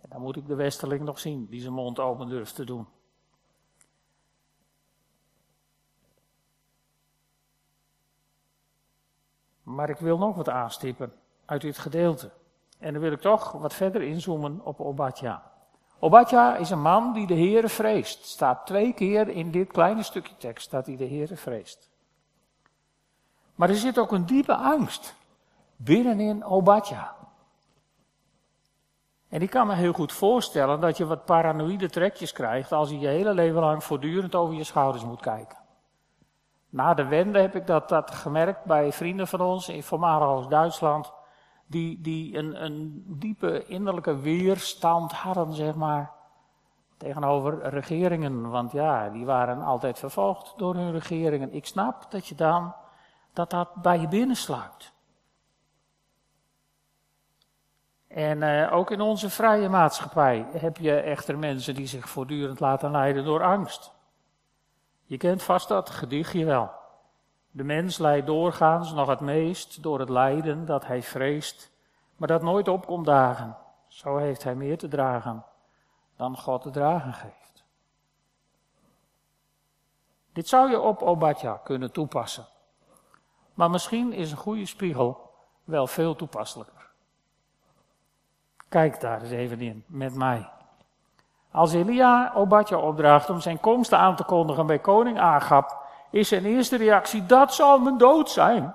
En 0.00 0.08
dan 0.08 0.20
moet 0.20 0.36
ik 0.36 0.46
de 0.46 0.54
westerling 0.54 1.02
nog 1.02 1.18
zien 1.18 1.46
die 1.50 1.60
zijn 1.60 1.72
mond 1.72 1.98
open 1.98 2.28
durft 2.28 2.54
te 2.54 2.64
doen. 2.64 2.86
Maar 9.74 9.90
ik 9.90 9.98
wil 9.98 10.18
nog 10.18 10.36
wat 10.36 10.48
aanstippen 10.48 11.12
uit 11.44 11.60
dit 11.60 11.78
gedeelte. 11.78 12.30
En 12.78 12.92
dan 12.92 13.02
wil 13.02 13.12
ik 13.12 13.20
toch 13.20 13.52
wat 13.52 13.74
verder 13.74 14.02
inzoomen 14.02 14.60
op 14.64 14.80
Obadja. 14.80 15.42
Obadja 15.98 16.56
is 16.56 16.70
een 16.70 16.82
man 16.82 17.12
die 17.12 17.26
de 17.26 17.34
Heere 17.34 17.68
vreest. 17.68 18.26
Staat 18.26 18.66
twee 18.66 18.92
keer 18.92 19.28
in 19.28 19.50
dit 19.50 19.72
kleine 19.72 20.02
stukje 20.02 20.36
tekst 20.36 20.70
dat 20.70 20.86
hij 20.86 20.96
de 20.96 21.08
Heere 21.08 21.36
vreest. 21.36 21.88
Maar 23.54 23.68
er 23.68 23.76
zit 23.76 23.98
ook 23.98 24.12
een 24.12 24.26
diepe 24.26 24.54
angst 24.54 25.14
binnenin 25.76 26.44
Obadja. 26.44 27.14
En 29.28 29.42
ik 29.42 29.50
kan 29.50 29.66
me 29.66 29.74
heel 29.74 29.92
goed 29.92 30.12
voorstellen 30.12 30.80
dat 30.80 30.96
je 30.96 31.06
wat 31.06 31.24
paranoïde 31.24 31.90
trekjes 31.90 32.32
krijgt 32.32 32.72
als 32.72 32.90
je 32.90 32.98
je 32.98 33.08
hele 33.08 33.34
leven 33.34 33.60
lang 33.60 33.84
voortdurend 33.84 34.34
over 34.34 34.54
je 34.54 34.64
schouders 34.64 35.04
moet 35.04 35.20
kijken. 35.20 35.59
Na 36.70 36.94
de 36.94 37.04
wende 37.04 37.38
heb 37.38 37.54
ik 37.54 37.66
dat, 37.66 37.88
dat 37.88 38.10
gemerkt 38.10 38.64
bij 38.64 38.92
vrienden 38.92 39.28
van 39.28 39.40
ons 39.40 39.68
in 39.68 39.82
voormalig 39.82 40.46
Duitsland, 40.46 41.12
die, 41.66 42.00
die 42.00 42.36
een, 42.36 42.64
een 42.64 43.04
diepe 43.06 43.66
innerlijke 43.66 44.16
weerstand 44.16 45.12
hadden, 45.12 45.54
zeg 45.54 45.74
maar, 45.74 46.12
tegenover 46.96 47.62
regeringen. 47.62 48.50
Want 48.50 48.72
ja, 48.72 49.08
die 49.08 49.24
waren 49.24 49.62
altijd 49.62 49.98
vervolgd 49.98 50.54
door 50.56 50.74
hun 50.74 50.92
regeringen. 50.92 51.54
Ik 51.54 51.66
snap 51.66 52.10
dat 52.10 52.26
je 52.26 52.34
dan, 52.34 52.74
dat 53.32 53.50
dat 53.50 53.74
bij 53.74 54.00
je 54.00 54.08
binnensluit. 54.08 54.92
En 58.08 58.42
uh, 58.42 58.72
ook 58.72 58.90
in 58.90 59.00
onze 59.00 59.30
vrije 59.30 59.68
maatschappij 59.68 60.46
heb 60.52 60.76
je 60.76 61.00
echter 61.00 61.38
mensen 61.38 61.74
die 61.74 61.86
zich 61.86 62.08
voortdurend 62.08 62.60
laten 62.60 62.90
leiden 62.90 63.24
door 63.24 63.42
angst. 63.42 63.92
Je 65.10 65.16
kent 65.16 65.42
vast 65.42 65.68
dat 65.68 65.90
gedichtje 65.90 66.44
wel. 66.44 66.70
De 67.50 67.64
mens 67.64 67.98
leidt 67.98 68.26
doorgaans 68.26 68.92
nog 68.92 69.08
het 69.08 69.20
meest 69.20 69.82
door 69.82 69.98
het 69.98 70.08
lijden 70.08 70.64
dat 70.66 70.86
hij 70.86 71.02
vreest, 71.02 71.70
maar 72.16 72.28
dat 72.28 72.42
nooit 72.42 72.68
opkomt 72.68 73.06
dagen. 73.06 73.56
Zo 73.86 74.16
heeft 74.16 74.42
hij 74.42 74.54
meer 74.54 74.78
te 74.78 74.88
dragen 74.88 75.44
dan 76.16 76.38
God 76.38 76.62
te 76.62 76.70
dragen 76.70 77.12
geeft. 77.12 77.64
Dit 80.32 80.48
zou 80.48 80.70
je 80.70 80.80
op 80.80 81.02
Obadja 81.02 81.60
kunnen 81.64 81.92
toepassen. 81.92 82.46
Maar 83.54 83.70
misschien 83.70 84.12
is 84.12 84.30
een 84.30 84.36
goede 84.36 84.66
spiegel 84.66 85.30
wel 85.64 85.86
veel 85.86 86.16
toepasselijker. 86.16 86.90
Kijk 88.68 89.00
daar 89.00 89.22
eens 89.22 89.30
even 89.30 89.60
in 89.60 89.84
met 89.86 90.14
mij. 90.14 90.50
Als 91.50 91.72
Elia 91.72 92.32
Obadja 92.34 92.78
opdraagt 92.78 93.30
om 93.30 93.40
zijn 93.40 93.60
komst 93.60 93.92
aan 93.92 94.16
te 94.16 94.24
kondigen 94.24 94.66
bij 94.66 94.78
koning 94.78 95.20
Agab, 95.20 95.78
is 96.10 96.28
zijn 96.28 96.44
eerste 96.44 96.76
reactie, 96.76 97.26
dat 97.26 97.54
zal 97.54 97.78
mijn 97.78 97.98
dood 97.98 98.30
zijn. 98.30 98.74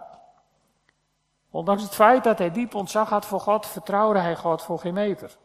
Ondanks 1.52 1.84
het 1.84 1.96
feit 1.96 2.24
dat 2.24 2.38
hij 2.38 2.52
diep 2.52 2.76
ontzag 2.76 3.10
had 3.10 3.26
voor 3.26 3.40
God, 3.40 3.68
vertrouwde 3.68 4.20
hij 4.20 4.36
God 4.36 4.62
voor 4.62 4.80
geen 4.80 4.94
meter. 4.94 5.38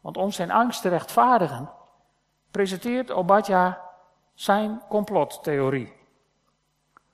Want 0.00 0.16
om 0.16 0.30
zijn 0.30 0.50
angst 0.50 0.82
te 0.82 0.88
rechtvaardigen, 0.88 1.70
presenteert 2.50 3.10
Obadja 3.10 3.80
zijn 4.34 4.82
complottheorie. 4.88 5.92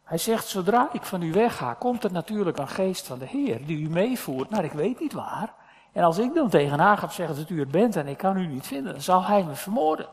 Hij 0.04 0.18
zegt, 0.18 0.46
zodra 0.46 0.88
ik 0.92 1.02
van 1.02 1.22
u 1.22 1.32
wegga, 1.32 1.74
komt 1.74 2.04
er 2.04 2.12
natuurlijk 2.12 2.58
een 2.58 2.68
geest 2.68 3.06
van 3.06 3.18
de 3.18 3.26
Heer 3.26 3.66
die 3.66 3.78
u 3.78 3.88
meevoert 3.88 4.50
naar 4.50 4.64
ik 4.64 4.72
weet 4.72 5.00
niet 5.00 5.12
waar. 5.12 5.54
En 5.96 6.02
als 6.02 6.18
ik 6.18 6.34
dan 6.34 6.48
tegen 6.48 6.80
Agab 6.80 7.12
zeg 7.12 7.34
dat 7.34 7.50
u 7.50 7.58
het 7.58 7.70
bent 7.70 7.96
en 7.96 8.06
ik 8.06 8.16
kan 8.16 8.36
u 8.36 8.46
niet 8.46 8.66
vinden, 8.66 8.92
dan 8.92 9.02
zal 9.02 9.24
hij 9.24 9.44
me 9.44 9.54
vermoorden. 9.54 10.06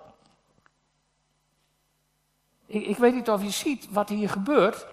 Ik, 2.65 2.85
ik 2.85 2.97
weet 2.97 3.13
niet 3.13 3.29
of 3.29 3.43
je 3.43 3.49
ziet 3.49 3.91
wat 3.91 4.09
hier 4.09 4.29
gebeurt, 4.29 4.87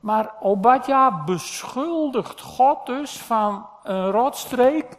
maar 0.00 0.32
Obadja 0.40 1.24
beschuldigt 1.24 2.40
God 2.40 2.86
dus 2.86 3.18
van 3.18 3.66
een 3.82 4.10
rotstreek 4.10 4.98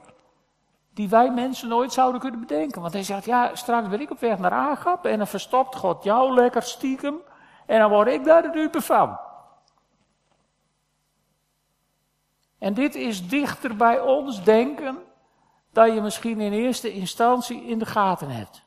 die 0.94 1.10
wij 1.10 1.32
mensen 1.32 1.68
nooit 1.68 1.94
zouden 1.94 2.22
kunnen 2.22 2.40
bedenken. 2.40 2.82
Want 2.82 2.94
hij 2.94 3.04
zegt, 3.04 3.26
ja, 3.26 3.56
straks 3.56 3.88
ben 3.88 4.02
ik 4.02 4.12
op 4.12 4.20
weg 4.20 4.40
naar 4.40 4.52
Agab 4.52 5.06
en 5.06 5.18
dan 5.18 5.28
verstopt 5.28 5.76
God 5.76 6.04
jou 6.04 6.34
lekker 6.34 6.64
stiekem 6.64 7.16
en 7.66 7.80
dan 7.80 7.90
word 7.90 8.08
ik 8.08 8.24
daar 8.24 8.42
de 8.42 8.50
dupe 8.50 8.82
van. 8.82 9.18
En 12.58 12.74
dit 12.74 12.96
is 12.96 13.28
dichter 13.28 13.76
bij 13.76 14.00
ons 14.00 14.44
denken 14.44 14.98
dan 15.76 15.94
je 15.94 16.02
misschien 16.02 16.40
in 16.40 16.54
eerste 16.54 16.94
instantie 16.94 17.64
in 17.64 17.80
de 17.80 17.86
gaten 17.86 18.30
hebt. 18.30 18.64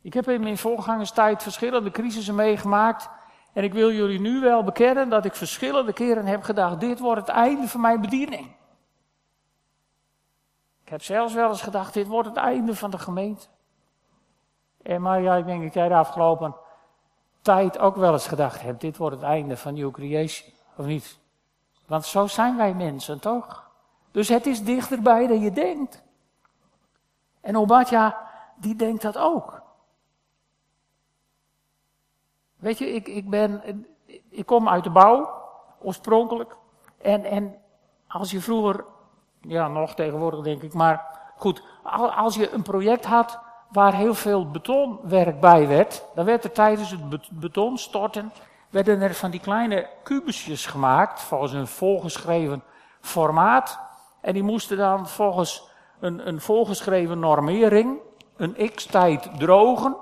Ik 0.00 0.14
heb 0.14 0.28
in 0.28 0.40
mijn 0.40 0.58
voorgangerstijd 0.58 1.42
verschillende 1.42 1.90
crisissen 1.90 2.34
meegemaakt. 2.34 3.10
En 3.52 3.64
ik 3.64 3.72
wil 3.72 3.92
jullie 3.92 4.20
nu 4.20 4.40
wel 4.40 4.64
bekennen 4.64 5.08
dat 5.08 5.24
ik 5.24 5.34
verschillende 5.34 5.92
keren 5.92 6.26
heb 6.26 6.42
gedacht: 6.42 6.80
dit 6.80 6.98
wordt 6.98 7.20
het 7.20 7.28
einde 7.28 7.68
van 7.68 7.80
mijn 7.80 8.00
bediening. 8.00 8.56
Ik 10.82 10.88
heb 10.88 11.02
zelfs 11.02 11.34
wel 11.34 11.48
eens 11.48 11.62
gedacht: 11.62 11.94
dit 11.94 12.06
wordt 12.06 12.28
het 12.28 12.36
einde 12.36 12.74
van 12.74 12.90
de 12.90 12.98
gemeente. 12.98 13.46
En 14.82 15.02
maar 15.02 15.22
ja, 15.22 15.36
ik 15.36 15.46
denk 15.46 15.62
dat 15.62 15.74
jij 15.74 15.88
de 15.88 15.94
afgelopen 15.94 16.54
tijd 17.40 17.78
ook 17.78 17.96
wel 17.96 18.12
eens 18.12 18.28
gedacht 18.28 18.62
hebt: 18.62 18.80
dit 18.80 18.96
wordt 18.96 19.16
het 19.16 19.24
einde 19.24 19.56
van 19.56 19.74
New 19.74 19.90
Creation. 19.90 20.52
Of 20.76 20.86
niet? 20.86 21.18
Want 21.86 22.06
zo 22.06 22.26
zijn 22.26 22.56
wij 22.56 22.74
mensen, 22.74 23.20
toch? 23.20 23.70
Dus 24.12 24.28
het 24.28 24.46
is 24.46 24.64
dichterbij 24.64 25.26
dan 25.26 25.40
je 25.40 25.52
denkt. 25.52 26.02
En 27.40 27.56
Obadja, 27.56 28.30
die 28.56 28.76
denkt 28.76 29.02
dat 29.02 29.18
ook. 29.18 29.62
Weet 32.56 32.78
je, 32.78 32.94
ik, 32.94 33.08
ik, 33.08 33.30
ben, 33.30 33.86
ik 34.28 34.46
kom 34.46 34.68
uit 34.68 34.84
de 34.84 34.90
bouw, 34.90 35.30
oorspronkelijk. 35.78 36.56
En, 36.98 37.24
en 37.24 37.54
als 38.08 38.30
je 38.30 38.40
vroeger, 38.40 38.84
ja 39.40 39.68
nog 39.68 39.94
tegenwoordig 39.94 40.40
denk 40.40 40.62
ik, 40.62 40.74
maar 40.74 41.06
goed, 41.36 41.62
als 42.16 42.34
je 42.34 42.50
een 42.50 42.62
project 42.62 43.04
had 43.04 43.38
waar 43.68 43.94
heel 43.94 44.14
veel 44.14 44.50
betonwerk 44.50 45.40
bij 45.40 45.68
werd, 45.68 46.04
dan 46.14 46.24
werd 46.24 46.44
er 46.44 46.52
tijdens 46.52 46.90
het 46.90 47.30
betonstorten, 47.30 48.32
werden 48.70 49.00
er 49.00 49.14
van 49.14 49.30
die 49.30 49.40
kleine 49.40 49.88
kubusjes 50.02 50.66
gemaakt, 50.66 51.20
volgens 51.20 51.52
een 51.52 51.66
volgeschreven 51.66 52.62
formaat. 53.00 53.78
En 54.22 54.32
die 54.32 54.42
moesten 54.42 54.76
dan 54.76 55.08
volgens 55.08 55.68
een, 56.00 56.28
een 56.28 56.40
volgeschreven 56.40 57.18
normering, 57.18 58.00
een 58.36 58.70
x-tijd 58.74 59.30
drogen. 59.38 59.96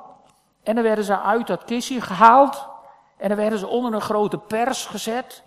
En 0.63 0.75
dan 0.75 0.85
werden 0.85 1.05
ze 1.05 1.21
uit 1.21 1.47
dat 1.47 1.65
kistje 1.65 2.01
gehaald. 2.01 2.69
En 3.17 3.29
dan 3.29 3.37
werden 3.37 3.59
ze 3.59 3.67
onder 3.67 3.95
een 3.95 4.01
grote 4.01 4.39
pers 4.39 4.87
gezet. 4.87 5.43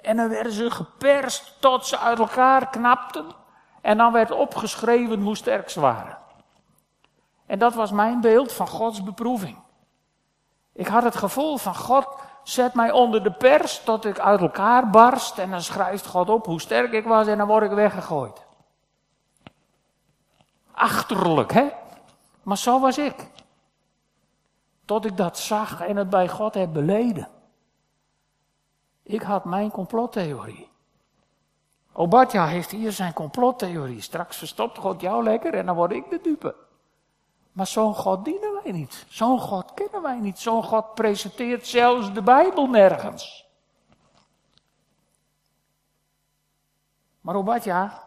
En 0.00 0.16
dan 0.16 0.28
werden 0.28 0.52
ze 0.52 0.70
geperst 0.70 1.56
tot 1.60 1.86
ze 1.86 1.98
uit 1.98 2.18
elkaar 2.18 2.68
knapten. 2.68 3.26
En 3.80 3.96
dan 3.96 4.12
werd 4.12 4.30
opgeschreven 4.30 5.20
hoe 5.20 5.36
sterk 5.36 5.70
ze 5.70 5.80
waren. 5.80 6.18
En 7.46 7.58
dat 7.58 7.74
was 7.74 7.90
mijn 7.90 8.20
beeld 8.20 8.52
van 8.52 8.68
Gods 8.68 9.02
beproeving. 9.02 9.58
Ik 10.72 10.86
had 10.86 11.02
het 11.02 11.16
gevoel 11.16 11.56
van 11.56 11.74
God 11.74 12.08
zet 12.48 12.74
mij 12.74 12.90
onder 12.90 13.22
de 13.22 13.32
pers 13.32 13.80
tot 13.84 14.04
ik 14.04 14.18
uit 14.18 14.40
elkaar 14.40 14.90
barst. 14.90 15.38
En 15.38 15.50
dan 15.50 15.62
schrijft 15.62 16.06
God 16.06 16.28
op 16.28 16.46
hoe 16.46 16.60
sterk 16.60 16.92
ik 16.92 17.04
was 17.04 17.26
en 17.26 17.38
dan 17.38 17.46
word 17.46 17.62
ik 17.62 17.70
weggegooid. 17.70 18.46
Achterlijk, 20.72 21.52
hè? 21.52 21.68
Maar 22.42 22.58
zo 22.58 22.80
was 22.80 22.98
ik. 22.98 23.30
Tot 24.84 25.04
ik 25.04 25.16
dat 25.16 25.38
zag 25.38 25.80
en 25.80 25.96
het 25.96 26.10
bij 26.10 26.28
God 26.28 26.54
heb 26.54 26.72
beleden. 26.72 27.28
Ik 29.02 29.22
had 29.22 29.44
mijn 29.44 29.70
complottheorie. 29.70 30.68
Obadja 31.92 32.46
heeft 32.46 32.70
hier 32.70 32.92
zijn 32.92 33.12
complottheorie. 33.12 34.00
Straks 34.00 34.36
verstopt 34.36 34.78
God 34.78 35.00
jou 35.00 35.22
lekker 35.22 35.54
en 35.54 35.66
dan 35.66 35.76
word 35.76 35.92
ik 35.92 36.10
de 36.10 36.20
dupe. 36.22 36.54
Maar 37.58 37.66
zo'n 37.66 37.94
God 37.94 38.24
dienen 38.24 38.60
wij 38.62 38.72
niet. 38.72 39.04
Zo'n 39.08 39.40
God 39.40 39.74
kennen 39.74 40.02
wij 40.02 40.18
niet. 40.18 40.38
Zo'n 40.38 40.62
God 40.62 40.94
presenteert 40.94 41.66
zelfs 41.66 42.12
de 42.12 42.22
Bijbel 42.22 42.66
nergens. 42.66 43.46
Maar 47.20 47.34
Obadja, 47.34 48.02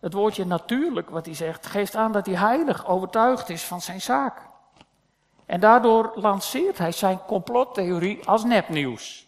het 0.00 0.12
woordje 0.12 0.44
natuurlijk 0.44 1.10
wat 1.10 1.26
hij 1.26 1.34
zegt, 1.34 1.66
geeft 1.66 1.94
aan 1.94 2.12
dat 2.12 2.26
hij 2.26 2.34
heilig 2.34 2.86
overtuigd 2.86 3.48
is 3.48 3.64
van 3.64 3.80
zijn 3.80 4.00
zaak. 4.00 4.48
En 5.46 5.60
daardoor 5.60 6.12
lanceert 6.14 6.78
hij 6.78 6.92
zijn 6.92 7.24
complottheorie 7.24 8.26
als 8.26 8.44
nepnieuws. 8.44 9.26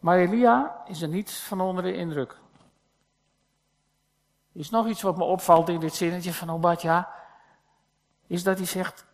Maar 0.00 0.18
Elia 0.18 0.82
is 0.86 1.02
er 1.02 1.08
niet 1.08 1.32
van 1.32 1.60
onder 1.60 1.82
de 1.82 1.96
indruk. 1.96 2.42
Is 4.54 4.70
nog 4.70 4.86
iets 4.86 5.02
wat 5.02 5.16
me 5.16 5.24
opvalt 5.24 5.68
in 5.68 5.80
dit 5.80 5.94
zinnetje 5.94 6.32
van 6.32 6.50
Obadja. 6.50 7.08
Is 8.26 8.42
dat 8.42 8.56
hij 8.56 8.66
zegt 8.66 9.06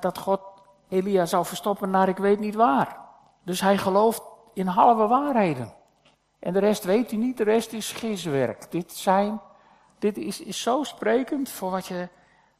dat 0.00 0.18
God 0.18 0.40
Elia 0.88 1.26
zou 1.26 1.44
verstoppen 1.44 1.90
naar 1.90 2.08
ik 2.08 2.16
weet 2.16 2.38
niet 2.38 2.54
waar. 2.54 2.98
Dus 3.44 3.60
hij 3.60 3.78
gelooft 3.78 4.22
in 4.54 4.66
halve 4.66 5.06
waarheden. 5.06 5.72
En 6.38 6.52
de 6.52 6.58
rest 6.58 6.84
weet 6.84 7.10
hij 7.10 7.18
niet, 7.18 7.36
de 7.36 7.44
rest 7.44 7.72
is 7.72 7.92
giswerk. 7.92 8.70
Dit, 8.70 8.92
zijn, 8.92 9.40
dit 9.98 10.16
is, 10.16 10.40
is 10.40 10.62
zo 10.62 10.82
sprekend 10.82 11.48
voor 11.48 11.70
wat 11.70 11.86
je 11.86 12.08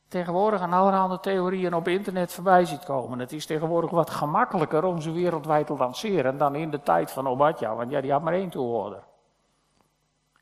tegenwoordig 0.09 0.61
aan 0.61 0.73
allerhande 0.73 1.21
theorieën 1.21 1.75
op 1.75 1.89
internet 1.89 2.33
voorbij 2.33 2.65
ziet 2.65 2.85
komen. 2.85 3.19
Het 3.19 3.33
is 3.33 3.47
tegenwoordig 3.47 3.91
wat 3.91 4.11
gemakkelijker 4.11 4.85
om 4.85 5.01
ze 5.01 5.13
wereldwijd 5.13 5.67
te 5.67 5.77
lanceren 5.77 6.39
dan 6.39 6.55
in 6.55 6.71
de 6.71 6.83
tijd 6.83 7.11
van 7.11 7.29
Obadja, 7.29 7.75
want 7.75 7.91
ja, 7.91 8.01
die 8.01 8.13
had 8.13 8.23
maar 8.23 8.33
één 8.33 8.51
toehoorder. 8.51 9.03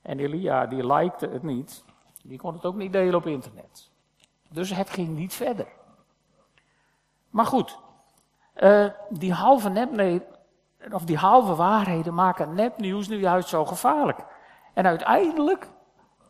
En 0.07 0.19
Elia, 0.19 0.67
die 0.67 0.87
likte 0.87 1.29
het 1.29 1.43
niet, 1.43 1.85
die 2.23 2.39
kon 2.39 2.55
het 2.55 2.65
ook 2.65 2.75
niet 2.75 2.93
delen 2.93 3.15
op 3.15 3.27
internet. 3.27 3.91
Dus 4.49 4.75
het 4.75 4.91
ging 4.91 5.09
niet 5.09 5.35
verder. 5.35 5.67
Maar 7.31 7.47
goed, 7.47 7.79
uh, 8.57 8.87
die 9.09 9.33
halve 9.33 9.69
nep, 9.69 10.23
of 10.93 11.05
die 11.05 11.17
halve 11.17 11.55
waarheden 11.55 12.15
maken 12.15 12.55
nepnieuws 12.55 13.09
nu 13.09 13.17
juist 13.19 13.49
zo 13.49 13.65
gevaarlijk. 13.65 14.25
En 14.75 14.87
uiteindelijk 14.87 15.69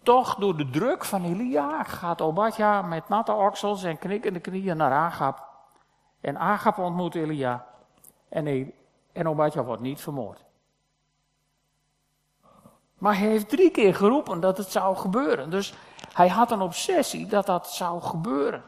toch 0.02 0.35
door 0.35 0.56
de 0.56 0.71
druk 0.71 1.04
van 1.04 1.25
Elia 1.25 1.83
gaat 1.83 2.21
Obadja 2.21 2.83
met 2.83 3.09
natte 3.09 3.33
oksels 3.33 3.83
en 3.83 3.99
knikkende 3.99 4.40
knieën 4.40 4.76
naar 4.76 4.92
Agap. 4.92 5.49
En 6.21 6.38
Agap 6.38 6.78
ontmoet 6.78 7.14
Elia. 7.14 7.66
En, 8.28 8.73
en 9.12 9.35
wordt 9.64 9.83
niet 9.83 10.00
vermoord. 10.00 10.46
Maar 12.99 13.19
hij 13.19 13.29
heeft 13.29 13.49
drie 13.49 13.71
keer 13.71 13.95
geroepen 13.95 14.41
dat 14.41 14.57
het 14.57 14.71
zou 14.71 14.97
gebeuren. 14.97 15.50
Dus 15.50 15.75
hij 16.12 16.29
had 16.29 16.50
een 16.50 16.61
obsessie 16.61 17.26
dat 17.26 17.47
dat 17.47 17.73
zou 17.73 18.00
gebeuren. 18.00 18.62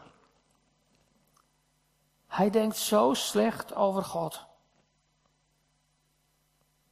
Hij 2.26 2.50
denkt 2.50 2.76
zo 2.76 3.14
slecht 3.14 3.75
over 3.75 4.04
God. 4.04 4.47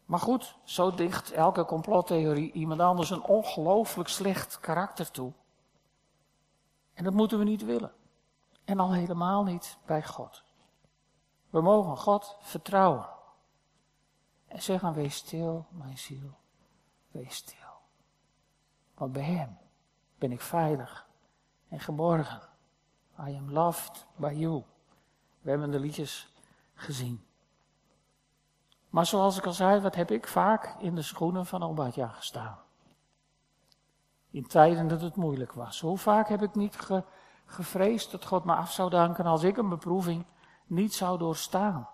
Maar 0.05 0.21
goed, 0.21 0.57
zo 0.65 0.95
dicht 0.95 1.31
elke 1.31 1.65
complottheorie 1.65 2.53
iemand 2.53 2.81
anders 2.81 3.11
een 3.11 3.23
ongelooflijk 3.23 4.09
slecht 4.09 4.61
karakter 4.61 5.11
toe. 5.11 5.33
En 6.95 7.05
dat 7.05 7.13
moeten 7.13 7.39
we 7.39 7.45
niet 7.45 7.65
willen. 7.65 7.93
En 8.65 8.81
al 8.81 8.93
helemaal 8.93 9.45
niet 9.45 9.79
bij 9.87 10.05
God. 10.05 10.43
We 11.51 11.61
mogen 11.61 11.97
God 11.97 12.37
vertrouwen. 12.41 13.07
En 14.47 14.63
zeggen, 14.63 14.93
wees 14.93 15.15
stil, 15.15 15.67
mijn 15.71 15.99
ziel, 15.99 16.37
wees 17.17 17.35
stil. 17.35 17.57
Want 18.95 19.13
bij 19.13 19.23
Hem 19.23 19.59
ben 20.19 20.33
ik 20.33 20.41
veilig 20.41 21.07
en 21.69 21.81
geborgen. 21.81 22.41
I 23.29 23.37
am 23.37 23.53
loved 23.53 24.07
by 24.17 24.35
you. 24.37 24.63
We 25.41 25.51
hebben 25.51 25.71
de 25.71 25.81
liedjes 25.81 26.33
gezien. 26.75 27.25
Maar 28.89 29.07
zoals 29.07 29.39
ik 29.39 29.47
al 29.47 29.53
zei, 29.53 29.81
wat 29.81 29.95
heb 29.95 30.11
ik 30.11 30.29
vaak 30.29 30.77
in 30.79 30.95
de 30.95 31.03
schoenen 31.03 31.47
van 31.47 31.63
Obadja 31.63 32.09
gestaan. 32.09 32.59
In 34.31 34.47
tijden 34.47 34.89
dat 34.89 35.01
het 35.01 35.17
moeilijk 35.17 35.53
was. 35.53 35.81
Hoe 35.81 35.99
vaak 35.99 36.29
heb 36.29 36.43
ik 36.43 36.55
niet 36.55 36.79
gevreesd 37.45 38.11
dat 38.11 38.25
God 38.25 38.45
me 38.45 38.55
af 38.55 38.73
zou 38.73 38.91
danken 38.91 39.27
als 39.27 39.43
ik 39.43 39.57
een 39.57 39.69
beproeving 39.69 40.25
niet 40.67 40.95
zou 40.95 41.19
doorstaan. 41.19 41.89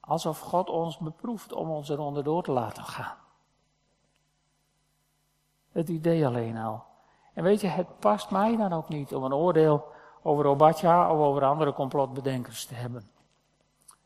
Alsof 0.00 0.40
God 0.40 0.68
ons 0.68 0.98
beproeft 0.98 1.52
om 1.52 1.70
ons 1.70 1.88
eronder 1.88 2.24
door 2.24 2.42
te 2.42 2.52
laten 2.52 2.84
gaan. 2.84 3.16
Het 5.76 5.88
idee 5.88 6.26
alleen 6.26 6.56
al. 6.56 6.84
En 7.32 7.42
weet 7.42 7.60
je, 7.60 7.66
het 7.66 7.98
past 7.98 8.30
mij 8.30 8.56
dan 8.56 8.72
ook 8.72 8.88
niet 8.88 9.14
om 9.14 9.24
een 9.24 9.34
oordeel 9.34 9.92
over 10.22 10.46
Obadja 10.46 11.12
of 11.12 11.18
over 11.18 11.44
andere 11.44 11.72
complotbedenkers 11.72 12.66
te 12.66 12.74
hebben. 12.74 13.10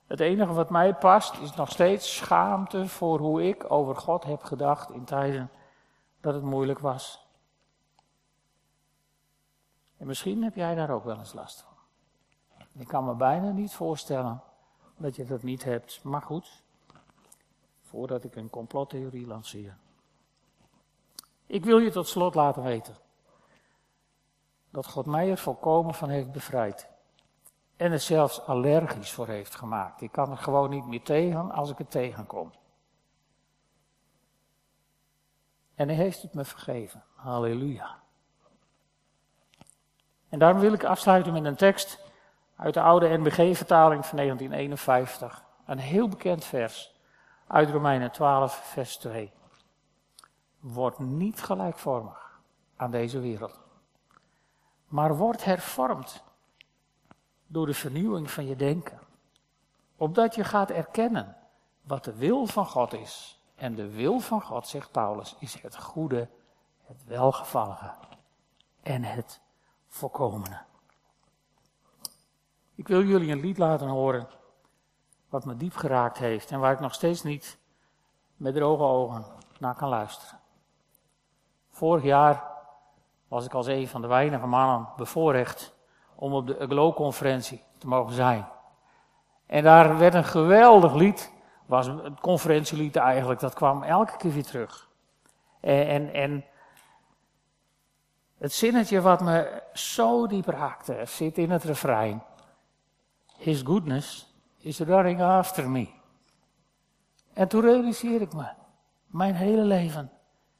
Het 0.06 0.20
enige 0.20 0.52
wat 0.52 0.70
mij 0.70 0.94
past 0.94 1.38
is 1.38 1.54
nog 1.54 1.70
steeds 1.70 2.16
schaamte 2.16 2.88
voor 2.88 3.18
hoe 3.18 3.48
ik 3.48 3.70
over 3.72 3.96
God 3.96 4.24
heb 4.24 4.42
gedacht 4.42 4.90
in 4.90 5.04
tijden 5.04 5.50
dat 6.20 6.34
het 6.34 6.42
moeilijk 6.42 6.78
was. 6.78 7.26
En 9.96 10.06
misschien 10.06 10.42
heb 10.42 10.54
jij 10.54 10.74
daar 10.74 10.90
ook 10.90 11.04
wel 11.04 11.18
eens 11.18 11.32
last 11.32 11.60
van. 11.60 12.66
Ik 12.72 12.88
kan 12.88 13.04
me 13.04 13.14
bijna 13.14 13.50
niet 13.50 13.74
voorstellen 13.74 14.42
dat 14.96 15.16
je 15.16 15.24
dat 15.24 15.42
niet 15.42 15.64
hebt. 15.64 16.00
Maar 16.02 16.22
goed, 16.22 16.62
voordat 17.80 18.24
ik 18.24 18.36
een 18.36 18.50
complottheorie 18.50 19.26
lanceer. 19.26 19.76
Ik 21.50 21.64
wil 21.64 21.78
je 21.78 21.90
tot 21.90 22.08
slot 22.08 22.34
laten 22.34 22.62
weten 22.62 22.96
dat 24.70 24.86
God 24.86 25.06
mij 25.06 25.30
er 25.30 25.38
volkomen 25.38 25.94
van 25.94 26.08
heeft 26.08 26.32
bevrijd 26.32 26.88
en 27.76 27.92
er 27.92 28.00
zelfs 28.00 28.46
allergisch 28.46 29.12
voor 29.12 29.26
heeft 29.26 29.54
gemaakt. 29.54 30.00
Ik 30.00 30.12
kan 30.12 30.30
er 30.30 30.36
gewoon 30.36 30.70
niet 30.70 30.86
meer 30.86 31.02
tegen 31.02 31.50
als 31.50 31.70
ik 31.70 31.78
het 31.78 31.90
tegenkom. 31.90 32.52
En 35.74 35.88
hij 35.88 35.96
heeft 35.96 36.22
het 36.22 36.34
me 36.34 36.44
vergeven. 36.44 37.04
Halleluja. 37.14 37.98
En 40.28 40.38
daarom 40.38 40.60
wil 40.60 40.72
ik 40.72 40.84
afsluiten 40.84 41.32
met 41.32 41.44
een 41.44 41.56
tekst 41.56 42.00
uit 42.56 42.74
de 42.74 42.82
oude 42.82 43.18
NBG-vertaling 43.18 44.06
van 44.06 44.16
1951. 44.16 45.44
Een 45.66 45.78
heel 45.78 46.08
bekend 46.08 46.44
vers 46.44 46.94
uit 47.46 47.70
Romeinen 47.70 48.10
12, 48.10 48.54
vers 48.54 48.96
2. 48.96 49.32
Word 50.60 50.98
niet 50.98 51.42
gelijkvormig 51.42 52.40
aan 52.76 52.90
deze 52.90 53.20
wereld, 53.20 53.60
maar 54.88 55.16
word 55.16 55.44
hervormd 55.44 56.22
door 57.46 57.66
de 57.66 57.74
vernieuwing 57.74 58.30
van 58.30 58.46
je 58.46 58.56
denken. 58.56 59.00
Opdat 59.96 60.34
je 60.34 60.44
gaat 60.44 60.70
erkennen 60.70 61.36
wat 61.82 62.04
de 62.04 62.14
wil 62.14 62.46
van 62.46 62.66
God 62.66 62.92
is. 62.92 63.40
En 63.54 63.74
de 63.74 63.90
wil 63.90 64.18
van 64.18 64.42
God, 64.42 64.68
zegt 64.68 64.90
Paulus, 64.90 65.36
is 65.38 65.62
het 65.62 65.78
goede, 65.78 66.28
het 66.84 67.04
welgevallige 67.04 67.94
en 68.82 69.04
het 69.04 69.40
volkomene. 69.86 70.62
Ik 72.74 72.88
wil 72.88 73.04
jullie 73.04 73.32
een 73.32 73.40
lied 73.40 73.58
laten 73.58 73.88
horen 73.88 74.28
wat 75.28 75.44
me 75.44 75.56
diep 75.56 75.76
geraakt 75.76 76.18
heeft 76.18 76.50
en 76.50 76.60
waar 76.60 76.72
ik 76.72 76.80
nog 76.80 76.94
steeds 76.94 77.22
niet 77.22 77.58
met 78.36 78.54
droge 78.54 78.82
ogen 78.82 79.24
naar 79.58 79.74
kan 79.74 79.88
luisteren. 79.88 80.39
Vorig 81.80 82.04
jaar 82.04 82.44
was 83.28 83.44
ik 83.44 83.54
als 83.54 83.66
een 83.66 83.88
van 83.88 84.00
de 84.00 84.06
weinige 84.06 84.46
mannen 84.46 84.88
bevoorrecht 84.96 85.74
om 86.14 86.32
op 86.32 86.46
de 86.46 86.58
Aglow-conferentie 86.58 87.62
te 87.78 87.88
mogen 87.88 88.14
zijn. 88.14 88.48
En 89.46 89.62
daar 89.62 89.98
werd 89.98 90.14
een 90.14 90.24
geweldig 90.24 90.94
lied, 90.94 91.32
was 91.66 91.86
het 91.86 92.20
conferentielied 92.20 92.96
eigenlijk, 92.96 93.40
dat 93.40 93.54
kwam 93.54 93.82
elke 93.82 94.16
keer 94.16 94.32
weer 94.32 94.44
terug. 94.44 94.88
En, 95.60 95.86
en, 95.86 96.12
en 96.12 96.44
het 98.38 98.52
zinnetje 98.52 99.00
wat 99.00 99.20
me 99.20 99.62
zo 99.72 100.26
diep 100.26 100.46
raakte, 100.46 101.02
zit 101.04 101.38
in 101.38 101.50
het 101.50 101.64
refrein. 101.64 102.22
His 103.36 103.62
goodness 103.62 104.34
is 104.58 104.80
running 104.80 105.22
after 105.22 105.70
me. 105.70 105.88
En 107.32 107.48
toen 107.48 107.60
realiseer 107.60 108.20
ik 108.20 108.32
me, 108.32 108.48
mijn 109.06 109.34
hele 109.34 109.62
leven, 109.62 110.10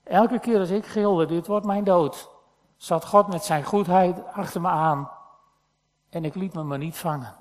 elke 0.03 0.39
keer 0.39 0.59
als 0.59 0.71
ik 0.71 0.87
gilde, 0.87 1.27
dit 1.27 1.47
wordt 1.47 1.67
mijn 1.67 1.85
dood, 1.85 2.31
zat 2.77 3.07
God 3.07 3.27
met 3.27 3.45
zijn 3.45 3.65
goedheid 3.65 4.25
achter 4.33 4.61
me 4.61 4.69
aan 4.69 5.11
en 6.09 6.25
ik 6.25 6.35
liet 6.35 6.55
me 6.55 6.63
maar 6.63 6.79
niet 6.79 6.97
vangen. 6.97 7.37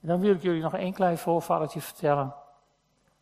En 0.00 0.08
dan 0.08 0.20
wil 0.20 0.34
ik 0.34 0.42
jullie 0.42 0.62
nog 0.62 0.74
één 0.74 0.92
klein 0.92 1.18
voorvalletje 1.18 1.80
vertellen. 1.80 2.34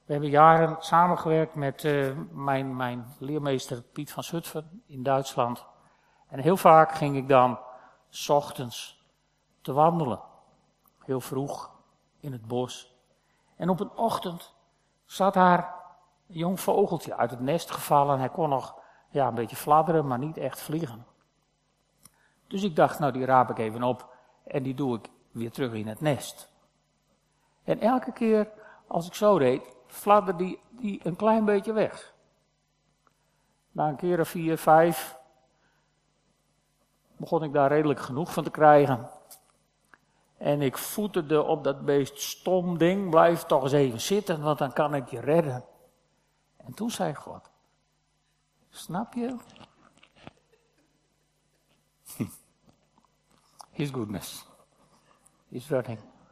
We 0.04 0.12
hebben 0.12 0.30
jaren 0.30 0.76
samengewerkt 0.80 1.54
met 1.54 1.84
uh, 1.84 2.16
mijn, 2.30 2.76
mijn 2.76 3.14
leermeester 3.18 3.82
Piet 3.82 4.12
van 4.12 4.22
Zutphen 4.22 4.82
in 4.86 5.02
Duitsland. 5.02 5.66
En 6.26 6.38
heel 6.38 6.56
vaak 6.56 6.92
ging 6.92 7.16
ik 7.16 7.28
dan 7.28 7.58
s 8.08 8.28
ochtends 8.28 9.04
te 9.60 9.72
wandelen. 9.72 10.20
Heel 10.98 11.20
vroeg 11.20 11.70
in 12.20 12.32
het 12.32 12.46
bos. 12.46 12.94
En 13.56 13.68
op 13.68 13.80
een 13.80 13.90
ochtend 13.90 14.54
zat 15.04 15.34
een 15.34 15.79
jong 16.30 16.60
vogeltje 16.60 17.16
uit 17.16 17.30
het 17.30 17.40
nest 17.40 17.70
gevallen. 17.70 18.18
Hij 18.18 18.28
kon 18.28 18.48
nog 18.48 18.74
ja, 19.10 19.28
een 19.28 19.34
beetje 19.34 19.56
fladderen, 19.56 20.06
maar 20.06 20.18
niet 20.18 20.36
echt 20.36 20.60
vliegen. 20.60 21.06
Dus 22.46 22.62
ik 22.62 22.76
dacht, 22.76 22.98
nou 22.98 23.12
die 23.12 23.24
raap 23.24 23.50
ik 23.50 23.58
even 23.58 23.82
op 23.82 24.08
en 24.44 24.62
die 24.62 24.74
doe 24.74 24.96
ik 24.96 25.08
weer 25.30 25.50
terug 25.50 25.72
in 25.72 25.88
het 25.88 26.00
nest. 26.00 26.48
En 27.64 27.80
elke 27.80 28.12
keer 28.12 28.48
als 28.86 29.06
ik 29.06 29.14
zo 29.14 29.38
deed, 29.38 29.62
fladderde 29.86 30.44
die, 30.44 30.60
die 30.70 31.00
een 31.02 31.16
klein 31.16 31.44
beetje 31.44 31.72
weg. 31.72 32.14
Na 33.72 33.88
een 33.88 33.96
keer 33.96 34.20
of 34.20 34.28
vier, 34.28 34.58
vijf, 34.58 35.18
begon 37.16 37.42
ik 37.42 37.52
daar 37.52 37.68
redelijk 37.68 38.00
genoeg 38.00 38.32
van 38.32 38.44
te 38.44 38.50
krijgen. 38.50 39.10
En 40.38 40.62
ik 40.62 40.78
voeterde 40.78 41.42
op 41.42 41.64
dat 41.64 41.84
beest 41.84 42.20
stom 42.20 42.78
ding, 42.78 43.10
blijf 43.10 43.42
toch 43.42 43.62
eens 43.62 43.72
even 43.72 44.00
zitten, 44.00 44.42
want 44.42 44.58
dan 44.58 44.72
kan 44.72 44.94
ik 44.94 45.08
je 45.08 45.20
redden. 45.20 45.64
En 46.64 46.74
toen 46.74 46.90
zei 46.90 47.14
God, 47.14 47.50
snap 48.68 49.14
je? 49.14 49.36
His 53.70 53.90
goodness 53.90 54.46
is 55.48 55.68
running 55.68 56.09